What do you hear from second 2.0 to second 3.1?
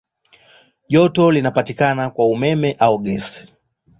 kwa umeme au